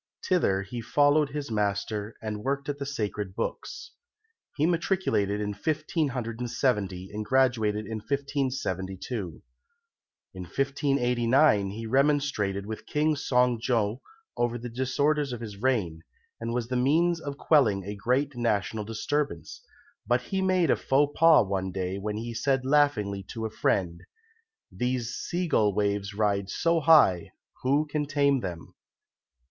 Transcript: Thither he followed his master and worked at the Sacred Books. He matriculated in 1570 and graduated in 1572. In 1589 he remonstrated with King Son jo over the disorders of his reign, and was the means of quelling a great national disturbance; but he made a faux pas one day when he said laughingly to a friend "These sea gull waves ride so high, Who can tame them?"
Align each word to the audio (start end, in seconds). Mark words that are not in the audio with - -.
Thither 0.27 0.63
he 0.63 0.81
followed 0.81 1.29
his 1.29 1.51
master 1.51 2.15
and 2.23 2.43
worked 2.43 2.67
at 2.67 2.79
the 2.79 2.87
Sacred 2.87 3.35
Books. 3.35 3.91
He 4.57 4.65
matriculated 4.65 5.39
in 5.39 5.49
1570 5.49 7.11
and 7.13 7.23
graduated 7.23 7.85
in 7.85 7.99
1572. 7.99 9.43
In 10.33 10.41
1589 10.41 11.69
he 11.69 11.85
remonstrated 11.85 12.65
with 12.65 12.87
King 12.87 13.15
Son 13.15 13.59
jo 13.59 14.01
over 14.35 14.57
the 14.57 14.69
disorders 14.69 15.31
of 15.33 15.39
his 15.39 15.57
reign, 15.61 16.01
and 16.39 16.51
was 16.51 16.67
the 16.69 16.75
means 16.75 17.19
of 17.21 17.37
quelling 17.37 17.83
a 17.83 17.93
great 17.95 18.35
national 18.35 18.83
disturbance; 18.83 19.61
but 20.07 20.21
he 20.23 20.41
made 20.41 20.71
a 20.71 20.75
faux 20.75 21.13
pas 21.15 21.45
one 21.47 21.71
day 21.71 21.99
when 21.99 22.17
he 22.17 22.33
said 22.33 22.65
laughingly 22.65 23.21
to 23.21 23.45
a 23.45 23.51
friend 23.51 24.01
"These 24.71 25.13
sea 25.13 25.47
gull 25.47 25.75
waves 25.75 26.15
ride 26.15 26.49
so 26.49 26.79
high, 26.79 27.29
Who 27.61 27.85
can 27.85 28.07
tame 28.07 28.39
them?" 28.39 28.73